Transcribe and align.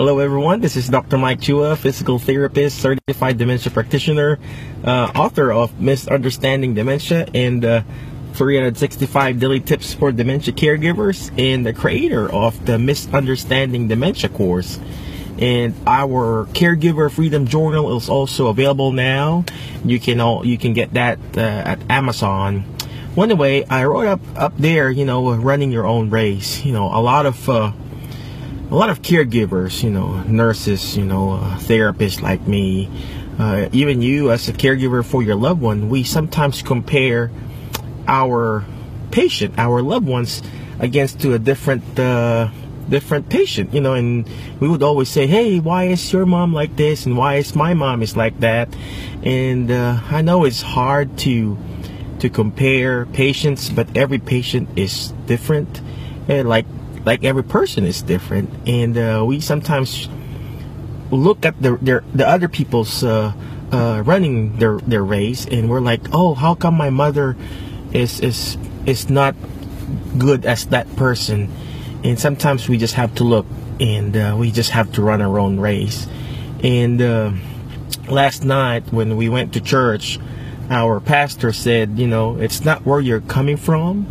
Hello, 0.00 0.18
everyone. 0.18 0.62
This 0.62 0.76
is 0.76 0.88
Dr. 0.88 1.18
Mike 1.18 1.40
Chua, 1.40 1.76
physical 1.76 2.18
therapist, 2.18 2.78
certified 2.78 3.36
dementia 3.36 3.70
practitioner, 3.70 4.38
uh, 4.82 5.12
author 5.14 5.52
of 5.52 5.78
Misunderstanding 5.78 6.72
Dementia 6.72 7.28
and 7.34 7.62
uh, 7.62 7.82
365 8.32 9.38
Daily 9.38 9.60
Tips 9.60 9.92
for 9.92 10.10
Dementia 10.10 10.54
Caregivers, 10.54 11.30
and 11.38 11.66
the 11.66 11.74
creator 11.74 12.32
of 12.32 12.64
the 12.64 12.78
Misunderstanding 12.78 13.88
Dementia 13.88 14.30
course. 14.30 14.80
And 15.38 15.74
our 15.86 16.46
Caregiver 16.54 17.10
Freedom 17.10 17.46
Journal 17.46 17.94
is 17.94 18.08
also 18.08 18.46
available 18.46 18.92
now. 18.92 19.44
You 19.84 20.00
can 20.00 20.18
all 20.18 20.46
you 20.46 20.56
can 20.56 20.72
get 20.72 20.94
that 20.94 21.18
uh, 21.36 21.40
at 21.42 21.90
Amazon. 21.90 22.62
One 23.16 23.36
way 23.36 23.66
I 23.66 23.84
wrote 23.84 24.06
up 24.06 24.20
up 24.34 24.56
there, 24.56 24.90
you 24.90 25.04
know, 25.04 25.34
running 25.34 25.70
your 25.70 25.84
own 25.84 26.08
race. 26.08 26.64
You 26.64 26.72
know, 26.72 26.86
a 26.86 27.02
lot 27.02 27.26
of 27.26 27.50
uh, 27.50 27.72
a 28.70 28.74
lot 28.74 28.88
of 28.88 29.02
caregivers, 29.02 29.82
you 29.82 29.90
know, 29.90 30.22
nurses, 30.22 30.96
you 30.96 31.04
know, 31.04 31.32
uh, 31.32 31.58
therapists 31.58 32.22
like 32.22 32.46
me, 32.46 32.88
uh, 33.38 33.68
even 33.72 34.00
you 34.00 34.30
as 34.30 34.48
a 34.48 34.52
caregiver 34.52 35.04
for 35.04 35.22
your 35.22 35.34
loved 35.34 35.60
one, 35.60 35.88
we 35.88 36.04
sometimes 36.04 36.62
compare 36.62 37.30
our 38.06 38.64
patient, 39.10 39.54
our 39.58 39.82
loved 39.82 40.06
ones, 40.06 40.42
against 40.78 41.20
to 41.20 41.34
a 41.34 41.38
different 41.38 41.98
uh, 41.98 42.48
different 42.88 43.28
patient, 43.28 43.74
you 43.74 43.80
know, 43.80 43.94
and 43.94 44.28
we 44.60 44.68
would 44.68 44.82
always 44.82 45.08
say, 45.08 45.26
"Hey, 45.26 45.58
why 45.58 45.84
is 45.84 46.12
your 46.12 46.24
mom 46.24 46.54
like 46.54 46.76
this, 46.76 47.06
and 47.06 47.16
why 47.16 47.36
is 47.36 47.54
my 47.56 47.74
mom 47.74 48.02
is 48.02 48.16
like 48.16 48.38
that?" 48.40 48.68
And 49.22 49.70
uh, 49.70 50.00
I 50.10 50.22
know 50.22 50.44
it's 50.44 50.62
hard 50.62 51.18
to 51.18 51.58
to 52.20 52.30
compare 52.30 53.06
patients, 53.06 53.68
but 53.68 53.88
every 53.96 54.18
patient 54.18 54.68
is 54.76 55.12
different. 55.26 55.80
And 56.28 56.48
like 56.48 56.66
like 57.04 57.24
every 57.24 57.44
person 57.44 57.84
is 57.84 58.02
different, 58.02 58.50
and 58.66 58.96
uh, 58.96 59.24
we 59.26 59.40
sometimes 59.40 60.08
look 61.10 61.44
at 61.44 61.60
the 61.60 61.76
their, 61.80 62.04
the 62.14 62.26
other 62.28 62.48
people's 62.48 63.02
uh, 63.02 63.32
uh, 63.72 64.02
running 64.04 64.58
their 64.58 64.78
their 64.80 65.04
race, 65.04 65.46
and 65.46 65.70
we're 65.70 65.80
like, 65.80 66.02
oh, 66.12 66.34
how 66.34 66.54
come 66.54 66.74
my 66.74 66.90
mother 66.90 67.36
is 67.92 68.20
is 68.20 68.56
is 68.86 69.08
not 69.08 69.34
good 70.18 70.44
as 70.44 70.66
that 70.66 70.94
person? 70.96 71.50
And 72.02 72.18
sometimes 72.18 72.68
we 72.68 72.78
just 72.78 72.94
have 72.94 73.14
to 73.16 73.24
look, 73.24 73.46
and 73.78 74.16
uh, 74.16 74.36
we 74.38 74.50
just 74.50 74.70
have 74.70 74.92
to 74.92 75.02
run 75.02 75.20
our 75.20 75.38
own 75.38 75.60
race. 75.60 76.06
And 76.62 77.00
uh, 77.00 77.32
last 78.08 78.44
night 78.44 78.92
when 78.92 79.16
we 79.16 79.28
went 79.28 79.52
to 79.54 79.60
church, 79.60 80.18
our 80.70 81.00
pastor 81.00 81.52
said, 81.52 81.98
you 81.98 82.06
know, 82.06 82.36
it's 82.38 82.64
not 82.64 82.84
where 82.86 83.00
you're 83.00 83.20
coming 83.20 83.56
from, 83.56 84.06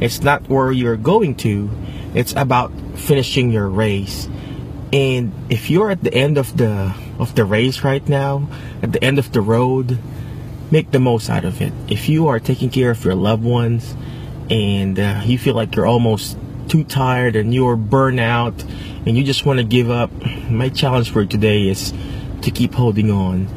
it's 0.00 0.22
not 0.22 0.48
where 0.48 0.70
you're 0.72 0.96
going 0.96 1.34
to 1.36 1.70
it's 2.14 2.32
about 2.36 2.72
finishing 2.96 3.50
your 3.50 3.68
race. 3.68 4.28
And 4.92 5.32
if 5.50 5.70
you're 5.70 5.90
at 5.90 6.02
the 6.02 6.12
end 6.12 6.38
of 6.38 6.56
the 6.56 6.94
of 7.18 7.34
the 7.34 7.44
race 7.44 7.84
right 7.84 8.06
now, 8.08 8.48
at 8.82 8.92
the 8.92 9.02
end 9.02 9.18
of 9.18 9.32
the 9.32 9.40
road, 9.40 9.98
make 10.70 10.90
the 10.90 11.00
most 11.00 11.28
out 11.28 11.44
of 11.44 11.60
it. 11.60 11.72
If 11.88 12.08
you 12.08 12.28
are 12.28 12.40
taking 12.40 12.70
care 12.70 12.90
of 12.90 13.04
your 13.04 13.14
loved 13.14 13.44
ones 13.44 13.94
and 14.50 14.98
uh, 14.98 15.22
you 15.24 15.38
feel 15.38 15.54
like 15.54 15.74
you're 15.74 15.86
almost 15.86 16.38
too 16.68 16.84
tired 16.84 17.36
and 17.36 17.52
you're 17.52 17.76
burnt 17.76 18.20
out 18.20 18.62
and 19.06 19.16
you 19.16 19.24
just 19.24 19.44
want 19.44 19.58
to 19.58 19.64
give 19.64 19.90
up, 19.90 20.10
my 20.48 20.68
challenge 20.68 21.10
for 21.10 21.24
today 21.24 21.68
is 21.68 21.92
to 22.42 22.50
keep 22.50 22.74
holding 22.74 23.10
on 23.10 23.48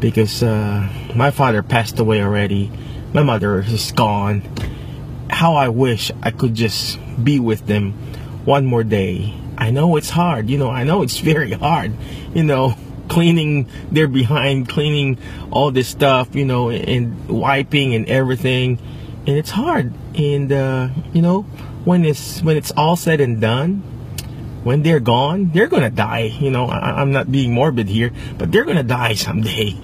because 0.00 0.42
uh, 0.42 0.88
my 1.14 1.30
father 1.30 1.62
passed 1.62 1.98
away 1.98 2.22
already. 2.22 2.70
My 3.12 3.22
mother 3.22 3.60
is 3.60 3.92
gone. 3.92 4.42
How 5.34 5.56
I 5.56 5.68
wish 5.68 6.12
I 6.22 6.30
could 6.30 6.54
just 6.54 6.96
be 7.22 7.40
with 7.40 7.66
them 7.66 7.92
one 8.44 8.66
more 8.66 8.84
day. 8.84 9.34
I 9.58 9.70
know 9.70 9.96
it's 9.96 10.10
hard, 10.10 10.48
you 10.48 10.58
know, 10.58 10.70
I 10.70 10.84
know 10.84 11.02
it's 11.02 11.18
very 11.32 11.50
hard, 11.50 11.92
you 12.34 12.44
know, 12.44 12.76
cleaning 13.08 13.68
their 13.90 14.06
behind, 14.06 14.68
cleaning 14.68 15.18
all 15.50 15.72
this 15.72 15.88
stuff, 15.88 16.36
you 16.36 16.44
know, 16.44 16.70
and 16.70 17.28
wiping 17.28 17.94
and 17.94 18.08
everything. 18.08 18.78
And 19.26 19.36
it's 19.36 19.50
hard. 19.50 19.92
And 20.14 20.52
uh, 20.52 20.90
you 21.12 21.20
know, 21.20 21.42
when 21.84 22.04
it's 22.04 22.40
when 22.40 22.56
it's 22.56 22.70
all 22.76 22.94
said 22.94 23.20
and 23.20 23.40
done, 23.40 23.82
when 24.62 24.82
they're 24.82 25.00
gone, 25.00 25.50
they're 25.50 25.66
gonna 25.66 25.90
die. 25.90 26.30
You 26.38 26.52
know, 26.52 26.66
I, 26.66 27.00
I'm 27.00 27.10
not 27.10 27.32
being 27.32 27.52
morbid 27.52 27.88
here, 27.88 28.12
but 28.38 28.52
they're 28.52 28.64
gonna 28.64 28.84
die 28.84 29.14
someday. 29.26 29.74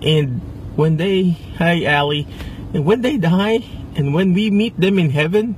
And 0.00 0.40
when 0.76 0.96
they, 0.96 1.24
hey, 1.24 1.84
Allie, 1.84 2.26
and 2.74 2.84
when 2.84 3.02
they 3.02 3.16
die, 3.16 3.64
and 3.94 4.14
when 4.14 4.34
we 4.34 4.50
meet 4.50 4.78
them 4.78 4.98
in 4.98 5.10
heaven, 5.10 5.56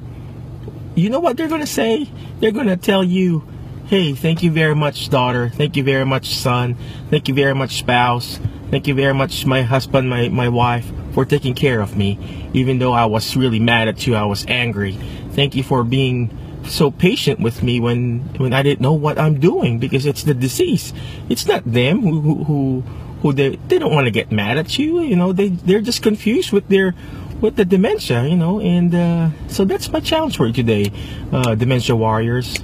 you 0.94 1.10
know 1.10 1.20
what 1.20 1.36
they're 1.36 1.48
going 1.48 1.60
to 1.60 1.66
say? 1.66 2.10
They're 2.40 2.52
going 2.52 2.66
to 2.66 2.76
tell 2.76 3.04
you, 3.04 3.46
hey, 3.86 4.14
thank 4.14 4.42
you 4.42 4.50
very 4.50 4.74
much, 4.74 5.08
daughter. 5.08 5.48
Thank 5.48 5.76
you 5.76 5.84
very 5.84 6.04
much, 6.04 6.36
son. 6.36 6.76
Thank 7.10 7.28
you 7.28 7.34
very 7.34 7.54
much, 7.54 7.78
spouse. 7.78 8.38
Thank 8.70 8.86
you 8.86 8.94
very 8.94 9.14
much, 9.14 9.46
my 9.46 9.62
husband, 9.62 10.10
my, 10.10 10.28
my 10.28 10.48
wife, 10.48 10.90
for 11.14 11.24
taking 11.24 11.54
care 11.54 11.80
of 11.80 11.96
me. 11.96 12.50
Even 12.52 12.78
though 12.78 12.92
I 12.92 13.06
was 13.06 13.36
really 13.36 13.60
mad 13.60 13.88
at 13.88 14.06
you, 14.06 14.14
I 14.14 14.24
was 14.24 14.44
angry. 14.46 14.92
Thank 15.32 15.54
you 15.54 15.62
for 15.62 15.84
being 15.84 16.36
so 16.64 16.90
patient 16.90 17.40
with 17.40 17.62
me 17.62 17.80
when 17.80 18.20
when 18.36 18.52
I 18.52 18.62
didn't 18.62 18.80
know 18.80 18.92
what 18.92 19.18
I'm 19.18 19.40
doing 19.40 19.78
because 19.78 20.04
it's 20.04 20.22
the 20.24 20.34
disease. 20.34 20.92
It's 21.28 21.46
not 21.46 21.64
them 21.64 22.02
who 22.02 22.20
who 22.20 22.44
who, 22.44 22.84
who 23.22 23.32
they 23.32 23.56
they 23.68 23.78
don't 23.78 23.92
want 23.92 24.06
to 24.06 24.10
get 24.10 24.30
mad 24.30 24.58
at 24.58 24.78
you. 24.78 25.00
You 25.00 25.16
know, 25.16 25.32
they 25.32 25.48
they're 25.48 25.80
just 25.80 26.02
confused 26.02 26.52
with 26.52 26.68
their 26.68 26.94
with 27.40 27.56
the 27.56 27.64
dementia, 27.64 28.26
you 28.26 28.36
know, 28.36 28.60
and 28.60 28.94
uh, 28.94 29.30
so 29.48 29.64
that's 29.64 29.90
my 29.90 30.00
challenge 30.00 30.36
for 30.36 30.46
you 30.46 30.52
today, 30.52 30.90
uh, 31.32 31.54
dementia 31.54 31.94
warriors. 31.94 32.58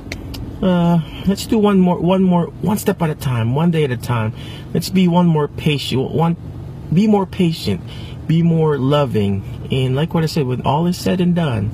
Uh, 0.61 0.99
let's 1.27 1.47
do 1.47 1.59
one 1.59 1.79
more, 1.79 2.01
one 2.01 2.23
more, 2.23 2.47
one 2.47 2.79
step 2.79 3.01
at 3.03 3.11
a 3.11 3.15
time, 3.15 3.55
one 3.55 3.71
day 3.71 3.85
at 3.85 3.91
a 3.91 3.97
time. 3.97 4.33
Let's 4.73 4.89
be 4.89 5.09
one 5.09 5.27
more 5.27 5.47
patient, 5.47 6.11
one, 6.11 6.37
be 6.93 7.07
more 7.07 7.27
patient, 7.27 7.83
be 8.27 8.43
more 8.43 8.79
loving, 8.79 9.69
and 9.71 9.95
like 9.95 10.15
what 10.15 10.23
I 10.23 10.27
said, 10.27 10.47
when 10.47 10.63
all 10.63 10.87
is 10.87 10.97
said 10.97 11.21
and 11.21 11.35
done, 11.37 11.71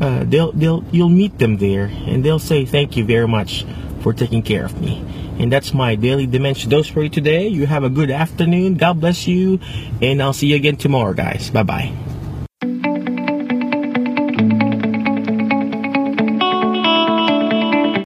uh, 0.00 0.24
they'll, 0.24 0.52
they'll, 0.52 0.84
you'll 0.90 1.08
meet 1.08 1.38
them 1.38 1.58
there, 1.58 1.84
and 1.84 2.24
they'll 2.24 2.38
say 2.38 2.64
thank 2.64 2.96
you 2.96 3.04
very 3.04 3.28
much 3.28 3.64
for 4.04 4.12
taking 4.12 4.42
care 4.42 4.66
of 4.66 4.80
me. 4.80 5.02
And 5.40 5.50
that's 5.50 5.74
my 5.74 5.96
daily 5.96 6.26
dementia 6.26 6.68
dose 6.68 6.86
for 6.86 7.02
you 7.02 7.08
today. 7.08 7.48
You 7.48 7.66
have 7.66 7.82
a 7.82 7.90
good 7.90 8.10
afternoon. 8.10 8.74
God 8.74 9.00
bless 9.00 9.26
you, 9.26 9.58
and 10.00 10.22
I'll 10.22 10.34
see 10.34 10.48
you 10.48 10.56
again 10.56 10.76
tomorrow, 10.76 11.14
guys. 11.14 11.50
Bye 11.50 11.64
bye. 11.64 12.13